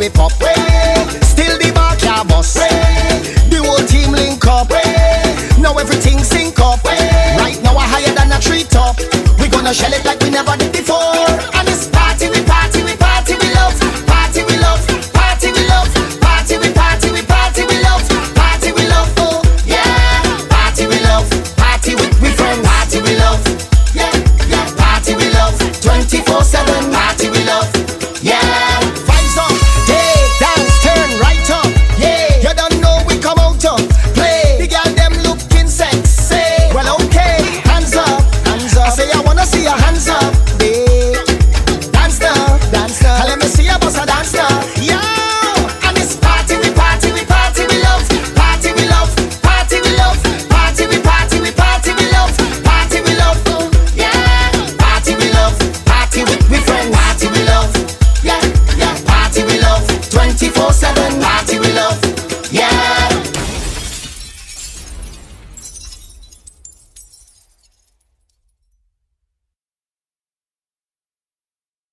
we 0.00 0.08
pop. 0.08 0.49